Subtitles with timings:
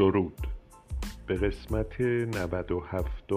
[0.00, 0.46] درود.
[1.26, 3.32] به قسمت 97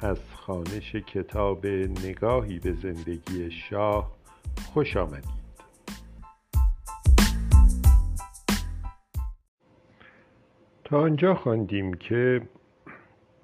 [0.00, 4.12] از خانش کتاب نگاهی به زندگی شاه
[4.72, 5.42] خوش آمدید.
[10.84, 12.42] تا آنجا خواندیم که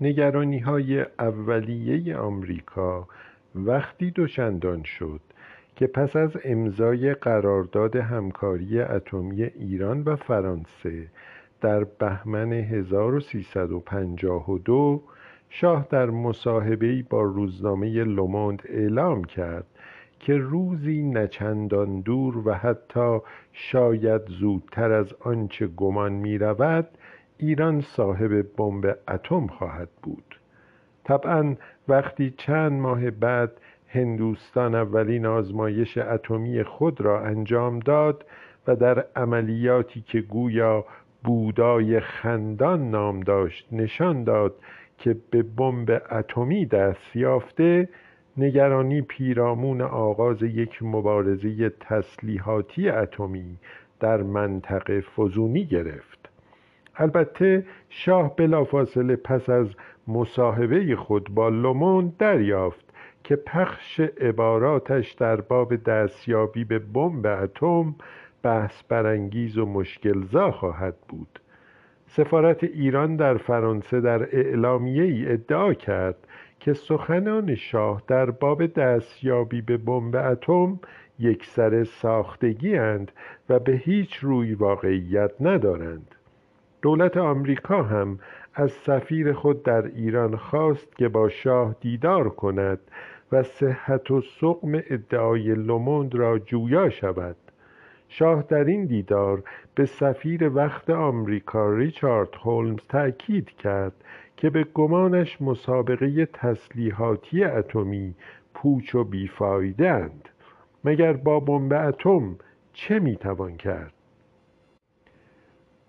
[0.00, 3.08] نگرانی های اولیه آمریکا
[3.54, 5.20] وقتی دوچندان شد
[5.76, 11.09] که پس از امضای قرارداد همکاری اتمی ایران و فرانسه
[11.60, 15.02] در بهمن 1352
[15.50, 19.66] شاه در مصاحبه‌ای با روزنامه لوموند اعلام کرد
[20.20, 23.18] که روزی نچندان دور و حتی
[23.52, 26.88] شاید زودتر از آنچه گمان می رود
[27.38, 30.38] ایران صاحب بمب اتم خواهد بود.
[31.04, 31.56] طبعا
[31.88, 33.52] وقتی چند ماه بعد
[33.88, 38.24] هندوستان اولین آزمایش اتمی خود را انجام داد
[38.66, 40.84] و در عملیاتی که گویا
[41.24, 44.55] بودای خندان نام داشت نشان داد
[44.99, 47.88] که به بمب اتمی دست یافته
[48.37, 53.57] نگرانی پیرامون آغاز یک مبارزه تسلیحاتی اتمی
[54.01, 56.29] در منطقه فزونی گرفت.
[56.96, 59.66] البته شاه بلافاصله پس از
[60.09, 62.85] مصاحبه خود با لومون دریافت
[63.24, 67.94] که پخش عباراتش در باب دستیابی به بمب اتم
[68.42, 71.41] بحث برانگیز و مشکلزا خواهد بود.
[72.06, 76.16] سفارت ایران در فرانسه در اعلامیه ای ادعا کرد
[76.60, 80.81] که سخنان شاه در باب دستیابی به بمب اتم
[81.19, 83.12] یکسر ساختگی اند
[83.48, 86.14] و به هیچ روی واقعیت ندارند.
[86.82, 88.19] دولت آمریکا هم
[88.54, 92.78] از سفیر خود در ایران خواست که با شاه دیدار کند
[93.32, 97.36] و صحت و سقم ادعای لوموند را جویا شود.
[98.09, 99.42] شاه در این دیدار
[99.75, 103.93] به سفیر وقت آمریکا ریچارد هولمز تأکید کرد
[104.37, 108.15] که به گمانش مسابقه تسلیحاتی اتمی
[108.55, 110.28] پوچ و بیفایده اند
[110.84, 112.37] مگر با بمب اتم
[112.72, 113.93] چه می‌توان کرد؟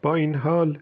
[0.01, 0.77] با این حال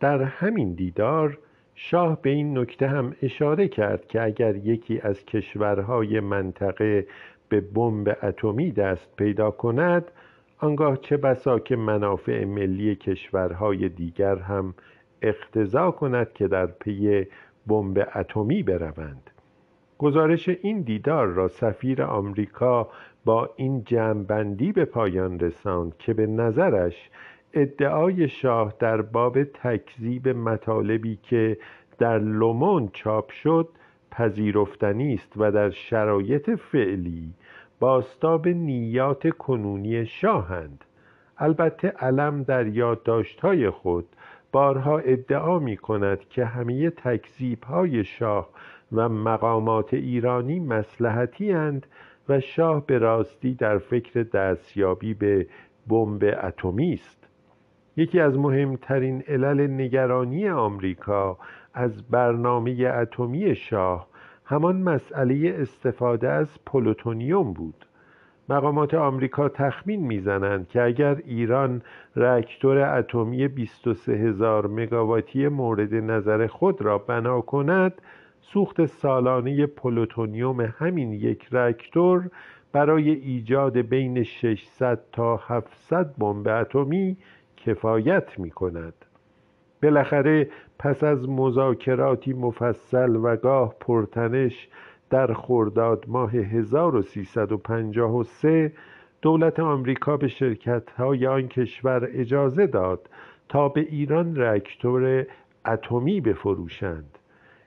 [0.00, 1.38] در همین دیدار
[1.74, 7.06] شاه به این نکته هم اشاره کرد که اگر یکی از کشورهای منطقه
[7.48, 10.10] به بمب اتمی دست پیدا کند
[10.62, 14.74] آنگاه چه بسا که منافع ملی کشورهای دیگر هم
[15.22, 17.26] اقتضا کند که در پی
[17.66, 19.30] بمب اتمی بروند.
[19.98, 22.88] گزارش این دیدار را سفیر آمریکا
[23.24, 27.10] با این جمعبندی به پایان رساند که به نظرش
[27.54, 31.58] ادعای شاه در باب تکذیب مطالبی که
[31.98, 33.68] در لومون چاپ شد
[34.10, 37.34] پذیرفتنی است و در شرایط فعلی
[37.80, 40.84] باستاب نیات کنونی شاهند.
[41.38, 44.06] البته علم در یادداشت‌های خود
[44.52, 48.48] بارها ادعا می کند که همه تکذیب های شاه
[48.92, 51.86] و مقامات ایرانی مسلحتی اند
[52.28, 55.46] و شاه به راستی در فکر دستیابی به
[55.88, 57.28] بمب اتمی است.
[57.96, 61.38] یکی از مهمترین علل نگرانی آمریکا
[61.74, 64.09] از برنامه اتمی شاه
[64.50, 67.86] همان مسئله استفاده از پلوتونیوم بود.
[68.48, 71.82] مقامات آمریکا تخمین می‌زنند که اگر ایران
[72.14, 78.02] راکتور اتمی 23 هزار مگاواتی مورد نظر خود را بنا کند
[78.40, 82.30] سوخت سالانه پلوتونیوم همین یک راکتور
[82.72, 87.16] برای ایجاد بین 600 تا 700 بمب اتمی
[87.56, 88.99] کفایت می کند
[89.82, 94.68] بالاخره پس از مذاکراتی مفصل و گاه پرتنش
[95.10, 98.72] در خرداد ماه 1353
[99.22, 103.10] دولت آمریکا به شرکت های آن کشور اجازه داد
[103.48, 105.26] تا به ایران راکتور
[105.66, 107.18] اتمی بفروشند.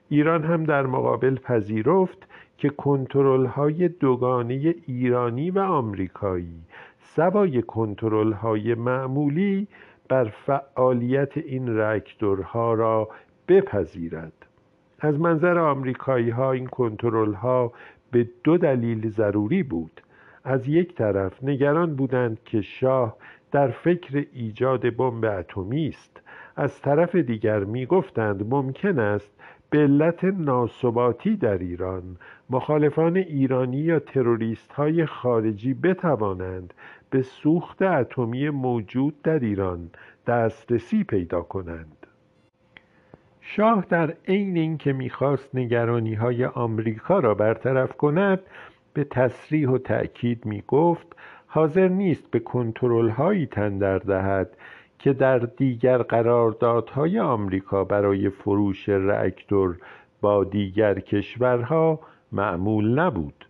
[0.08, 6.60] ایران هم در مقابل پذیرفت که کنترل های دوگانه ایرانی و آمریکایی
[6.98, 9.68] سوای کنترل های معمولی
[10.08, 13.08] بر فعالیت این راکتورها را
[13.48, 14.32] بپذیرد.
[15.00, 17.72] از منظر آمریکایی ها این کنترل ها
[18.10, 20.00] به دو دلیل ضروری بود.
[20.44, 23.16] از یک طرف نگران بودند که شاه
[23.52, 26.20] در فکر ایجاد بمب اتمی است.
[26.56, 29.32] از طرف دیگر می گفتند ممکن است
[29.70, 32.16] به علت ناثباتی در ایران
[32.50, 36.74] مخالفان ایرانی یا تروریست های خارجی بتوانند
[37.14, 39.90] به سوخت اتمی موجود در ایران
[40.26, 42.06] دسترسی پیدا کنند.
[43.40, 48.40] شاه در عین اینکه می‌خواست نگرانی های آمریکا را برطرف کند
[48.92, 51.06] به تصریح و تأکید می گفت
[51.46, 54.56] حاضر نیست به کنترل هایی تندر دهد
[54.98, 59.76] که در دیگر قراردادهای آمریکا برای فروش رأکتور
[60.20, 62.00] با دیگر کشورها
[62.32, 63.44] معمول نبود.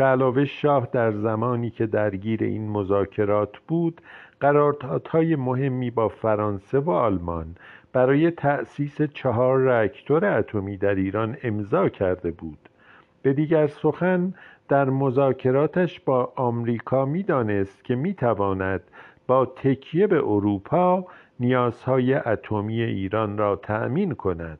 [0.00, 4.00] به علاوه شاه در زمانی که درگیر این مذاکرات بود
[4.40, 7.56] قراردادهای مهمی با فرانسه و آلمان
[7.92, 12.58] برای تأسیس چهار رأکتور اتمی در ایران امضا کرده بود.
[13.22, 14.34] به دیگر سخن
[14.68, 18.82] در مذاکراتش با آمریکا می‌دانست که می‌تواند
[19.26, 21.06] با تکیه به اروپا
[21.40, 24.58] نیازهای اتمی ایران را تأمین کند.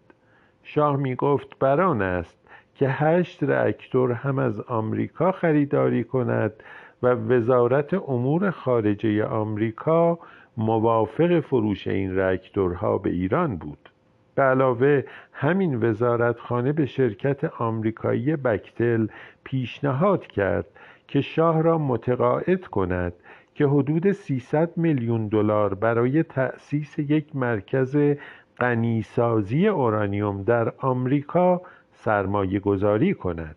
[0.63, 2.40] شاه می گفت بران است
[2.81, 6.53] که هشت رأکتور هم از آمریکا خریداری کند
[7.03, 10.19] و وزارت امور خارجه آمریکا
[10.57, 13.91] موافق فروش این رأکتورها به ایران بود.
[14.35, 19.07] به علاوه همین وزارتخانه به شرکت آمریکایی بکتل
[19.45, 20.67] پیشنهاد کرد
[21.09, 23.13] که شاه را متقاعد کند
[23.55, 27.97] که حدود 300 میلیون دلار برای تأسیس یک مرکز
[28.59, 31.63] غنیسازی اورانیوم در آمریکا
[32.05, 33.57] سرمایه گذاری کند.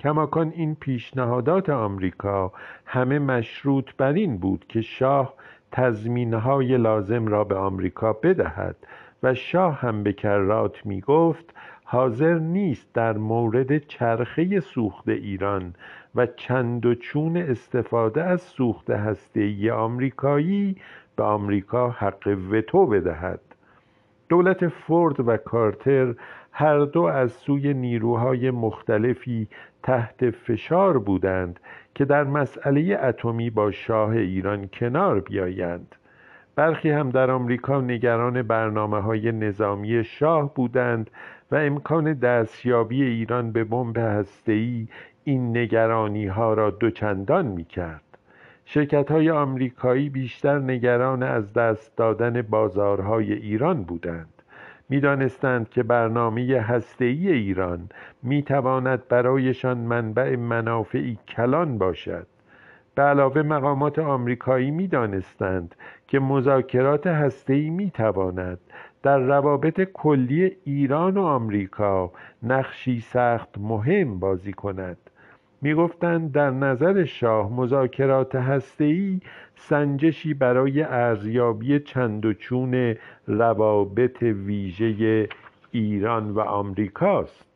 [0.00, 2.52] کماکان این پیشنهادات آمریکا
[2.86, 5.34] همه مشروط بر این بود که شاه
[5.72, 8.76] تضمینهای لازم را به آمریکا بدهد
[9.22, 11.44] و شاه هم به کرات می گفت
[11.84, 15.74] حاضر نیست در مورد چرخه سوخت ایران
[16.14, 20.76] و چند و چون استفاده از سوخت هسته‌ای آمریکایی
[21.16, 23.40] به آمریکا حق وتو بدهد.
[24.28, 26.14] دولت فورد و کارتر
[26.60, 29.48] هر دو از سوی نیروهای مختلفی
[29.82, 31.60] تحت فشار بودند
[31.94, 35.94] که در مسئله اتمی با شاه ایران کنار بیایند.
[36.54, 41.10] برخی هم در آمریکا نگران برنامه های نظامی شاه بودند
[41.50, 44.88] و امکان دستیابی ایران به بمب هسته‌ای
[45.24, 48.18] این نگرانی ها را دوچندان می کرد
[48.64, 54.37] شرکت های آمریکایی بیشتر نگران از دست دادن بازارهای ایران بودند.
[54.88, 57.88] می‌دانستند که برنامه هسته‌ای ایران
[58.22, 62.26] می‌تواند برایشان منبع منافعی کلان باشد.
[62.94, 65.74] به علاوه مقامات آمریکایی می‌دانستند
[66.08, 68.58] که مذاکرات هسته‌ای می‌تواند
[69.02, 72.12] در روابط کلی ایران و آمریکا
[72.42, 75.07] نقشی سخت مهم بازی کند.
[75.62, 79.20] می‌گفتند در نظر شاه مذاکرات هسته‌ای
[79.56, 82.94] سنجشی برای ارزیابی چند و چون
[83.26, 85.28] روابط ویژه
[85.70, 87.48] ایران و آمریکاست.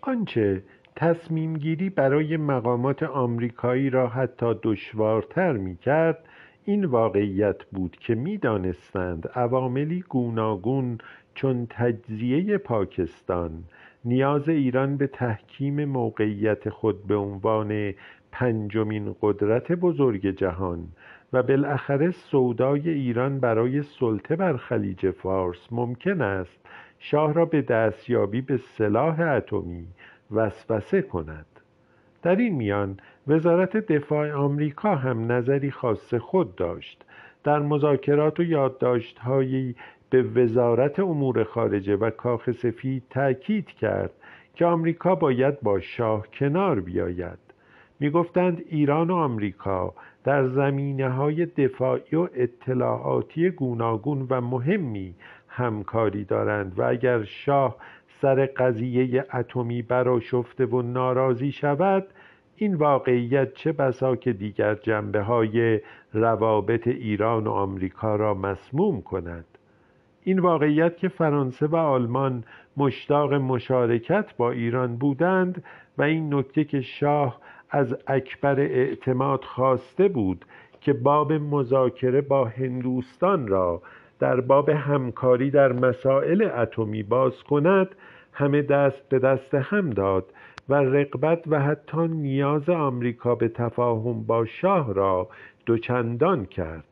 [0.00, 0.62] آنچه
[0.96, 6.18] تصمیم گیری برای مقامات آمریکایی را حتی دشوارتر می کرد
[6.64, 10.98] این واقعیت بود که می‌دانستند عواملی گوناگون
[11.34, 13.64] چون تجزیه پاکستان
[14.04, 17.94] نیاز ایران به تحکیم موقعیت خود به عنوان
[18.32, 20.88] پنجمین قدرت بزرگ جهان
[21.32, 26.66] و بالاخره سودای ایران برای سلطه بر خلیج فارس ممکن است
[26.98, 29.86] شاه را به دستیابی به سلاح اتمی
[30.30, 31.46] وسوسه کند.
[32.22, 37.04] در این میان وزارت دفاع آمریکا هم نظری خاص خود داشت.
[37.44, 39.76] در مذاکرات و یادداشتهایی
[40.10, 44.12] به وزارت امور خارجه و کاخ سفید تأکید کرد
[44.54, 47.38] که آمریکا باید با شاه کنار بیاید.
[48.00, 49.94] می‌گفتند ایران و آمریکا
[50.24, 55.14] در زمینه های دفاعی و اطلاعاتی گوناگون و مهمی
[55.48, 57.76] همکاری دارند و اگر شاه
[58.22, 62.06] سر قضیه اتمی براشفته و ناراضی شود
[62.56, 65.80] این واقعیت چه بسا که دیگر جنبه های
[66.12, 69.49] روابط ایران و آمریکا را مسموم کند.
[70.24, 72.44] این واقعیت که فرانسه و آلمان
[72.76, 75.64] مشتاق مشارکت با ایران بودند
[75.98, 80.44] و این نکته که شاه از اکبر اعتماد خواسته بود
[80.80, 83.82] که باب مذاکره با هندوستان را
[84.18, 87.88] در باب همکاری در مسائل اتمی باز کند
[88.32, 90.32] همه دست به دست هم داد
[90.68, 95.28] و رقبت و حتی نیاز آمریکا به تفاهم با شاه را
[95.66, 96.84] دوچندان کرد.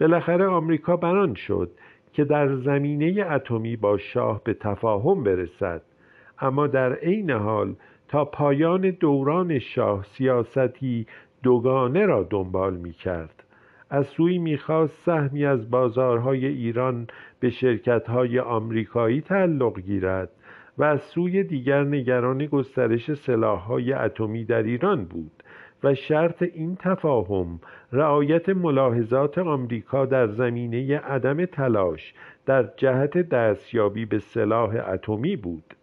[0.00, 1.70] بالاخره آمریکا بران شد
[2.12, 5.82] که در زمینه اتمی با شاه به تفاهم برسد.
[6.38, 7.74] اما در عین حال
[8.08, 11.06] تا پایان دوران شاه سیاستی
[11.42, 13.42] دوگانه را دنبال می کرد
[13.90, 17.06] از سوی می‌خواست سهمی از بازارهای ایران
[17.40, 20.28] به شرکتهای آمریکایی تعلق گیرد
[20.78, 25.42] و از سوی دیگر نگران گسترش سلاحهای اتمی در ایران بود.
[25.84, 27.60] و شرط این تفاهم
[27.92, 32.14] رعایت ملاحظات آمریکا در زمینه عدم تلاش
[32.46, 35.74] در جهت دستیابی به سلاح اتمی بود.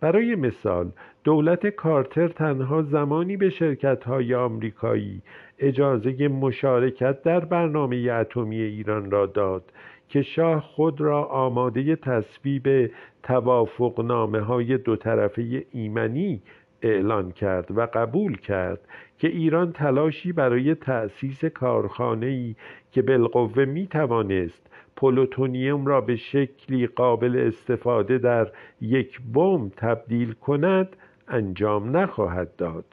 [0.00, 0.90] برای مثال
[1.24, 5.22] دولت کارتر تنها زمانی به شرکت های آمریکایی
[5.58, 9.72] اجازه مشارکت در برنامه اتمی ایران را داد
[10.08, 12.90] که شاه خود را آماده تصویب
[13.22, 16.42] توافقنامه های دو طرفه ایمنی
[16.82, 18.80] اعلان کرد و قبول کرد
[19.20, 22.54] که ایران تلاشی برای تأسیس کارخانه‌ای
[22.92, 28.48] که بالقوه می توانست پلوتونیوم را به شکلی قابل استفاده در
[28.80, 30.96] یک بمب تبدیل کند
[31.28, 32.84] انجام نخواهد داد.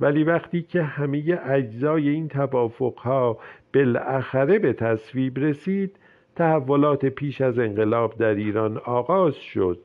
[0.00, 3.38] ولی وقتی که همه اجزای این توافقها
[3.74, 5.96] بالاخره به تصویب رسید
[6.36, 9.78] تحولات پیش از انقلاب در ایران آغاز شد.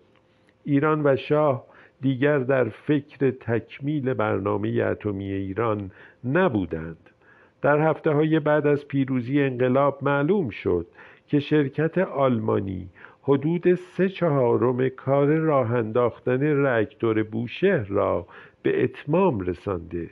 [0.63, 5.91] ایران و شاه دیگر در فکر تکمیل برنامه اتمی ایران
[6.25, 7.09] نبودند.
[7.61, 10.87] در هفته های بعد از پیروزی انقلاب معلوم شد
[11.27, 12.89] که شرکت آلمانی
[13.23, 18.27] حدود سه چهارم کار راه انداختن رکتور بوشهر را
[18.63, 20.09] به اتمام رسانده.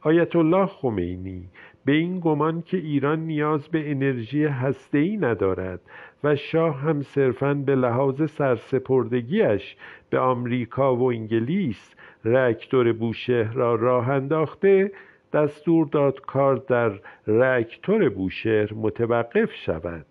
[0.00, 1.48] آیت الله خمینی
[1.86, 5.80] به این گمان که ایران نیاز به انرژی هسته‌ای ندارد
[6.24, 9.76] و شاه هم صرفاً به لحاظ سرسپردگیش
[10.10, 14.92] به آمریکا و انگلیس رکتور بوشهر را راه انداخته
[15.32, 16.92] دستور داد کار در
[17.26, 20.06] رکتور بوشهر متوقف شود.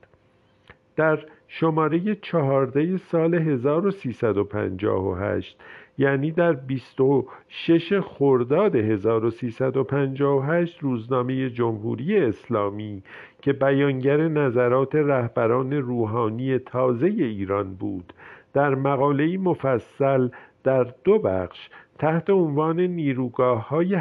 [0.96, 5.58] در شماره چهارده سال 1358
[5.98, 13.04] یعنی در 26 خرداد 1358 روزنامه جمهوری اسلامی
[13.42, 18.14] که بیانگر نظرات رهبران روحانی تازه ایران بود
[18.54, 20.30] در مقاله‌ای مفصل
[20.64, 23.96] در دو بخش تحت عنوان نیروگاه های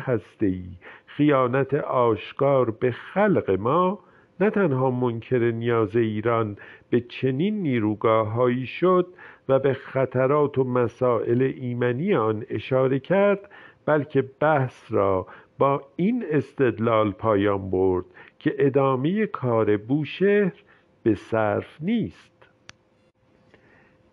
[1.06, 3.98] خیانت آشکار به خلق ما
[4.40, 6.56] نه تنها منکر نیاز ایران
[6.90, 9.06] به چنین نیروگاههایی شد
[9.48, 13.50] و به خطرات و مسائل ایمنی آن اشاره کرد
[13.86, 15.26] بلکه بحث را
[15.58, 18.04] با این استدلال پایان برد
[18.38, 20.52] که ادامه کار بوشهر
[21.02, 22.48] به صرف نیست.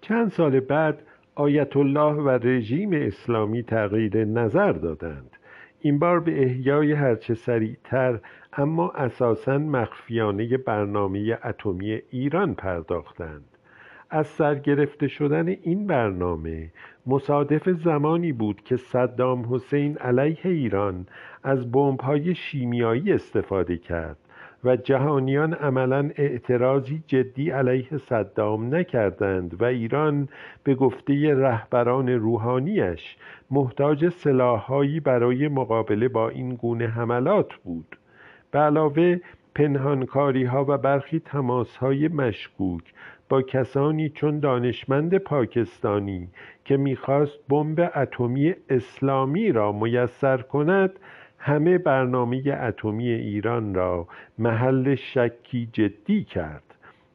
[0.01, 1.03] چند سال بعد
[1.35, 5.37] آیت الله و رژیم اسلامی تغییر نظر دادند.
[5.81, 8.19] این بار به احیای هرچه سریعتر
[8.53, 13.45] اما اساسا مخفیانه برنامه اتمی ایران پرداختند.
[14.09, 16.71] از سرگرفته شدن این برنامه
[17.07, 21.07] مصادف زمانی بود که صدام حسین علیه ایران
[21.43, 24.17] از بمب‌های شیمیایی استفاده کرد.
[24.63, 30.30] و جهانیان عملا اعتراضی جدی علیه صدام نکردند و ایران
[30.63, 33.18] به گفته رهبران روحانیش
[33.51, 37.98] محتاج سلاحهایی برای مقابله با این گونه حملات بود.
[38.51, 39.20] به علاوه
[39.56, 42.94] پنهانکاری ها و برخی تماس های مشکوک
[43.30, 46.27] با کسانی چون دانشمند پاکستانی
[46.65, 51.00] که می‌خواست بمب اتمی اسلامی را میسر کند
[51.43, 54.07] همه برنامه اتمی ایران را
[54.38, 56.63] محل شکی جدی کرد.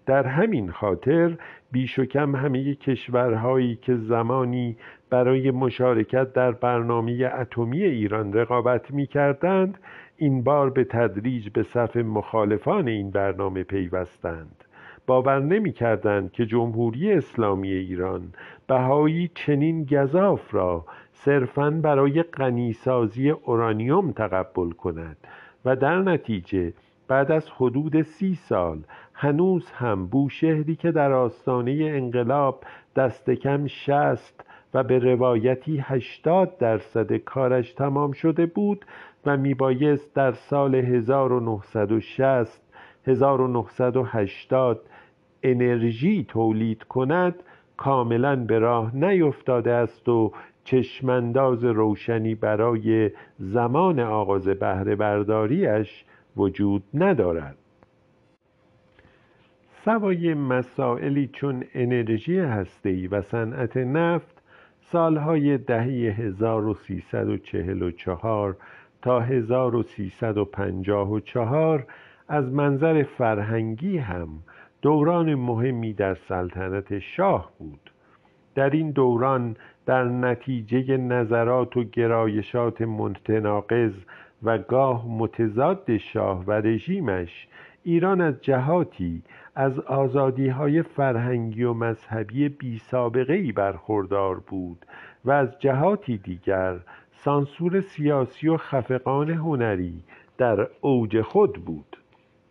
[0.06, 1.37] در همین خاطر
[1.73, 4.76] بیش و کم همه کشورهایی که زمانی
[5.11, 9.78] برای مشارکت در برنامه اتمی ایران رقابت می کردند
[10.16, 14.64] این بار به تدریج به صف مخالفان این برنامه پیوستند.
[15.06, 18.33] باور نمی کردند که جمهوری اسلامی ایران
[18.66, 20.85] بهایی چنین گذاف را
[21.26, 25.16] صرفاً برای غنیسازی اورانیوم تقبل کند
[25.64, 26.73] و در نتیجه
[27.09, 28.78] بعد از حدود سی سال
[29.14, 32.64] هنوز هم بوشهری که در آستانه انقلاب
[32.97, 38.85] دست کم شست و به روایتی هشتاد درصد کارش تمام شده بود
[39.26, 42.62] و میبایست در سال 1960
[43.06, 44.80] 1980
[45.42, 47.42] انرژی تولید کند
[47.76, 50.33] کاملا به راه نیفتاده است و
[50.66, 56.04] چشمانداز روشنی برای زمان آغاز بهره برداریش
[56.37, 57.56] وجود ندارد.
[59.85, 64.42] سوای مسائلی چون انرژی هسته‌ای و صنعت نفت
[64.80, 68.56] سالهای دهه 1344
[69.02, 71.87] تا 1354
[72.28, 74.28] از منظر فرهنگی هم
[74.82, 77.90] دوران مهمی در سلطنت شاه بود.
[78.54, 79.56] در این دوران
[79.87, 83.93] در نتیجه نظرات و گرایشات متناقض
[84.43, 87.49] و گاه متضاد شاه و رژیمش
[87.85, 89.23] ایران از جهاتی
[89.55, 94.87] از آزادی های فرهنگی و مذهبی بی سابقه برخوردار بود
[95.25, 96.78] و از جهاتی دیگر
[97.11, 100.02] سانسور سیاسی و خفقان هنری
[100.38, 101.97] در اوج خود بود.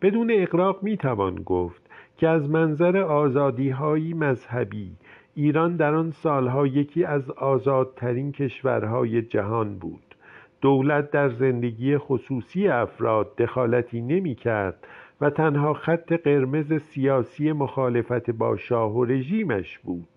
[0.02, 1.82] بدون اقراق می توان گفت
[2.18, 4.92] که از منظر آزادی های مذهبی
[5.36, 10.16] ایران در آن سالها یکی از آزادترین کشورهای جهان بود.
[10.62, 14.88] دولت در زندگی خصوصی افراد دخالتی نمی کرد
[15.22, 20.08] و تنها خط قرمز سیاسی مخالفت با شاه و رژیمش بود.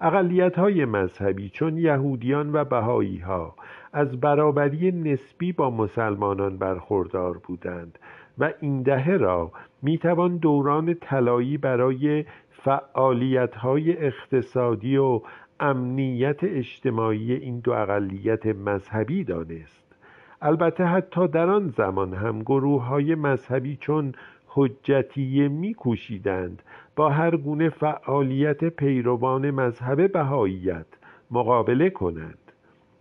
[0.00, 3.54] اقلیت های مذهبی چون یهودیان و بهایی ها
[3.92, 7.98] از برابری نسبی با مسلمانان برخوردار بودند
[8.38, 12.24] و این دهه را می‌توان دوران طلایی برای
[12.62, 15.20] فعالیت های اقتصادی و
[15.60, 19.96] امنیت اجتماعی این دو اقلیت مذهبی دانست.
[20.42, 24.12] البته حتی در آن زمان هم گروه های مذهبی چون
[24.46, 26.62] حجتیه میکوشیدند
[26.96, 30.86] با هر گونه فعالیت پیروان مذهب بهاییت
[31.30, 32.38] مقابله کنند.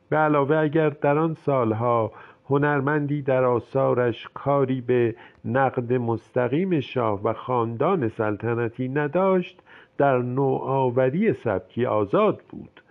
[0.09, 2.11] به علاوه اگر در آن سالها
[2.49, 9.61] هنرمندی در آثارش کاری به نقد مستقیم شاه و خاندان سلطنتی نداشت
[9.97, 12.81] در نوآوری سبکی آزاد بود.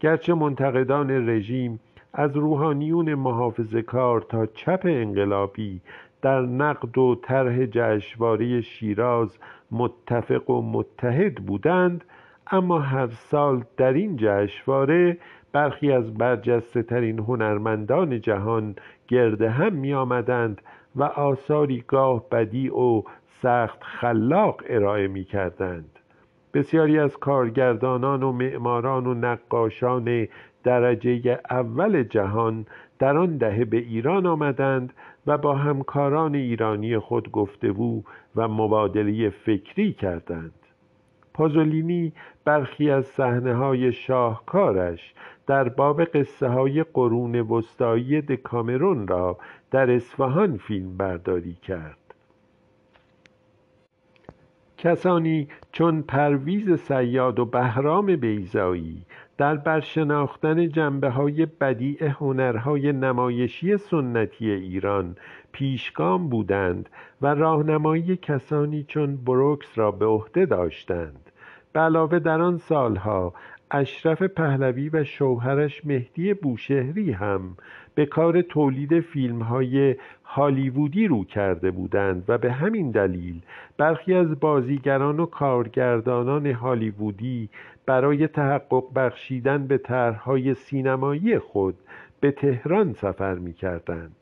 [0.00, 1.80] گرچه منتقدان رژیم
[2.14, 5.80] از روحانیون محافظ کار تا چپ انقلابی
[6.22, 9.38] در نقد و طرح جشنواره شیراز
[9.70, 12.04] متفق و متحد بودند
[12.50, 15.18] اما هر سال در این جشنواره
[15.52, 18.74] برخی از برجسته ترین هنرمندان جهان
[19.08, 20.62] گرد هم می آمدند
[20.96, 23.02] و آثاری گاه بدی و
[23.42, 25.98] سخت خلاق ارائه می کردند
[26.54, 30.28] بسیاری از کارگردانان و معماران و نقاشان
[30.64, 32.66] درجه اول جهان
[32.98, 34.92] در آن دهه به ایران آمدند
[35.26, 38.02] و با همکاران ایرانی خود گفتگو
[38.36, 40.54] و مبادله فکری کردند.
[41.34, 42.12] پازولینی
[42.44, 45.14] برخی از صحنه های شاهکارش
[45.46, 49.38] در باب قصه های قرون وسطایی دکامرون را
[49.70, 51.96] در اصفهان فیلم برداری کرد.
[54.78, 59.04] کسانی چون پرویز سیاد و بهرام بیزایی
[59.38, 65.16] در برشناختن جنبه های بدیع هنرهای نمایشی سنتی ایران
[65.52, 66.88] پیشگام بودند
[67.22, 71.30] و راهنمایی کسانی چون بروکس را به عهده داشتند.
[71.72, 73.34] به علاوه در آن سالها
[73.74, 77.56] اشرف پهلوی و شوهرش مهدی بوشهری هم
[77.94, 83.40] به کار تولید فیلم های هالیوودی رو کرده بودند و به همین دلیل
[83.76, 87.48] برخی از بازیگران و کارگردانان هالیوودی
[87.86, 91.74] برای تحقق بخشیدن به طرحهای سینمایی خود
[92.20, 94.21] به تهران سفر می کردند.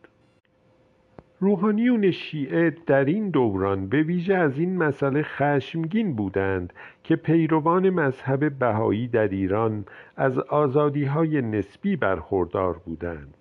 [1.43, 6.73] روحانیون شیعه در این دوران به ویژه از این مسئله خشمگین بودند
[7.05, 9.85] که پیروان مذهب بهایی در ایران
[10.17, 13.35] از آزادی های نسبی برخوردار بودند.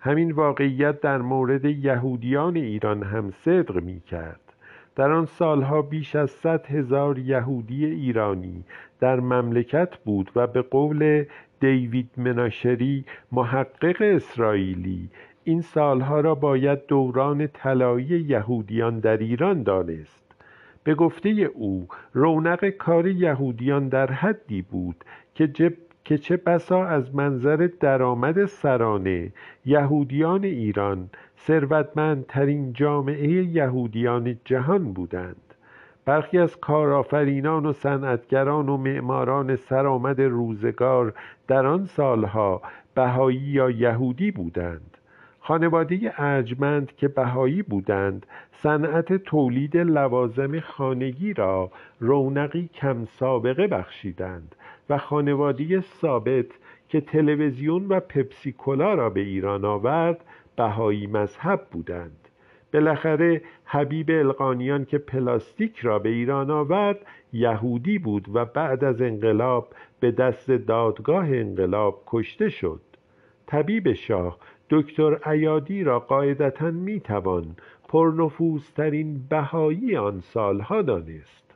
[0.00, 4.40] همین واقعیت در مورد یهودیان ایران هم صدق می کرد
[4.96, 8.64] در آن سالها بیش از صد هزار یهودی ایرانی
[9.00, 11.24] در مملکت بود و به قول
[11.60, 15.08] دیوید مناشری محقق اسرائیلی
[15.44, 20.24] این سالها را باید دوران طلایی یهودیان در ایران دانست.
[20.84, 25.04] به گفته او رونق کار یهودیان در حدی بود
[25.34, 25.52] که
[26.04, 29.32] که چه بسا از منظر درآمد سرانه
[29.66, 35.54] یهودیان ایران ثروتمندترین جامعه یهودیان جهان بودند.
[36.04, 41.14] برخی از کارآفرینان و صنعتگران و معماران سرآمد روزگار
[41.48, 42.62] در آن سالها
[42.94, 44.93] بهایی یا یهودی بودند.
[45.46, 54.54] خانواده ارجمند که بهایی بودند صنعت تولید لوازم خانگی را رونقی کم سابقه بخشیدند
[54.90, 56.46] و خانواده ثابت
[56.88, 60.24] که تلویزیون و پپسیکولا را به ایران آورد
[60.56, 62.28] بهایی مذهب بودند.
[62.72, 66.98] بالاخره حبیب القانیان که پلاستیک را به ایران آورد
[67.32, 69.68] یهودی بود و بعد از انقلاب
[70.00, 72.80] به دست دادگاه انقلاب کشته شد.
[73.46, 74.38] طبیب شاه
[74.76, 77.56] دکتر ایادی را قاعدتا می‌توان
[77.88, 81.54] پرنفوذترین بهایی آن سالها دانست.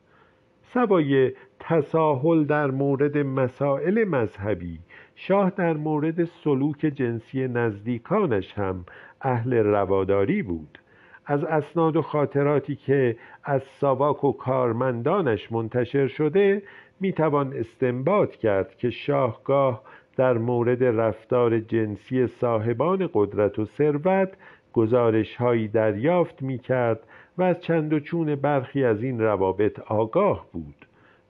[0.63, 4.79] سوای تساهل در مورد مسائل مذهبی
[5.17, 8.85] شاه در مورد سلوک جنسی نزدیکانش هم
[9.23, 10.79] اهل رواداری بود.
[11.27, 16.63] از اسناد و خاطراتی که از ساواک و کارمندانش منتشر شده
[17.01, 19.83] می‌توان استنباط کرد که شاهگاه
[20.19, 24.33] در مورد رفتار جنسی صاحبان قدرت و ثروت
[24.73, 27.01] گزارش هایی دریافت می کرد
[27.39, 30.75] و از چند و چون برخی از این روابط آگاه بود.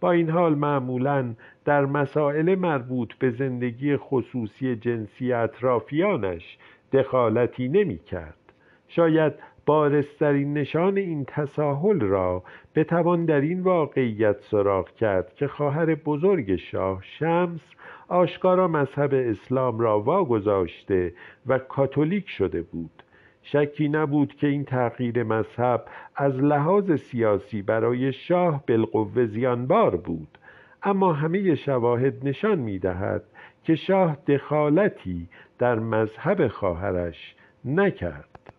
[0.00, 6.58] با این حال معمولا در مسائل مربوط به زندگی خصوصی جنسی اطرافیانش
[6.92, 8.52] دخالتی نمی کرد
[8.88, 9.32] شاید
[9.66, 12.42] بارسترین نشان این تساهل را
[12.74, 17.60] بتوان در این واقعیت سراغ کرد که خواهر بزرگ شاه شمس
[18.08, 21.12] آشکارا مذهب اسلام را واگذاشته
[21.46, 23.02] و کاتولیک شده بود.
[23.42, 25.84] شکی نبود که این تغییر مذهب
[26.16, 30.38] از لحاظ سیاسی برای شاه بالقوه زیانبار بود.
[30.82, 33.22] اما همه شواهد نشان می‌دهد
[33.64, 38.52] که شاه دخالتی در مذهب خواهرش نکرد.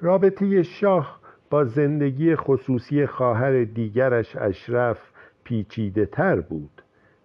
[0.00, 4.98] رابطه شاه با زندگی خصوصی خواهر دیگرش اشرف
[5.44, 6.73] پیچیده تر بود.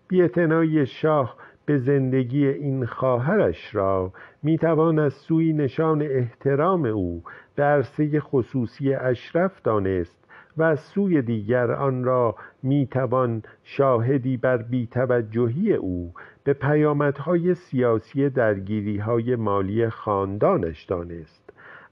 [0.10, 7.24] بیاعتنایی شاه به زندگی این خواهرش را می‌توان از سوی نشان احترام او
[7.56, 10.20] به عرصه خصوصی اشرف دانست
[10.58, 19.36] و از سوی دیگر آن را می‌توان شاهدی بر بیتوجهی او به پیامدهای سیاسی درگیریهای
[19.36, 21.39] مالی خاندانش دانست.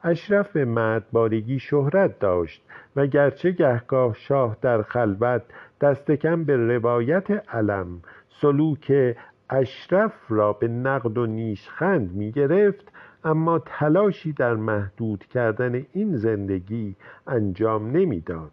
[0.04, 2.64] اشرف به مردبارگی شهرت داشت
[2.96, 5.42] و گرچه گهگاه شاه در خلوت
[5.82, 8.02] دست کم به روایت علم
[8.42, 9.16] سلوک
[9.50, 12.92] اشرف را به نقد و نیشخند می گرفت
[13.24, 16.96] اما تلاشی در محدود کردن این زندگی
[17.28, 18.52] انجام نمی‌داد.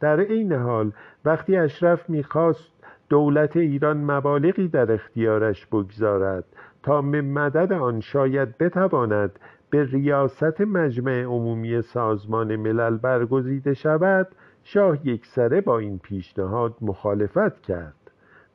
[0.00, 0.92] در این حال
[1.24, 2.72] وقتی اشرف می‌خواست
[3.08, 6.44] دولت ایران مبالغی در اختیارش بگذارد
[6.82, 9.38] تا به مدد آن شاید بتواند
[9.70, 14.28] به ریاست مجمع عمومی سازمان ملل برگزیده شود
[14.62, 17.94] شاه یکسره با این پیشنهاد مخالفت کرد.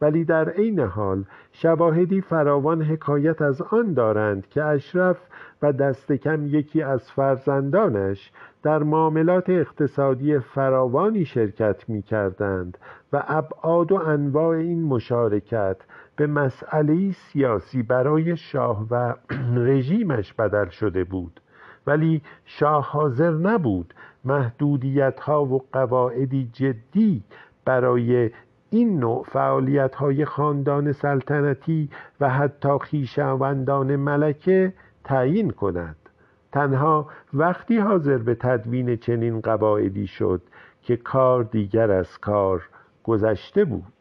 [0.02, 5.18] ولی در عین حال شواهدی فراوان حکایت از آن دارند که اشرف
[5.62, 8.32] و دست کم یکی از فرزندانش
[8.64, 12.78] در معاملات اقتصادی فراوانی شرکت می کردند
[13.14, 15.78] و ابعاد و انواع این مشارکت
[16.16, 19.14] به مسئله سیاسی برای شاه و
[19.70, 21.40] رژیمش بدل شده بود.
[21.88, 23.94] ولی شاه حاضر نبود
[24.26, 27.24] محدودیت ها و قواعدی جدی
[27.66, 28.32] برای
[28.70, 31.90] این نوع فعالیت های خاندان سلطنتی
[32.22, 34.74] و حتی خیشاوندان ملکه
[35.04, 35.96] تعیین کند.
[36.52, 40.42] تنها وقتی حاضر به تدوین چنین قواعدی شد
[40.82, 42.62] که کار دیگر از کار
[43.04, 43.93] گذشته بود.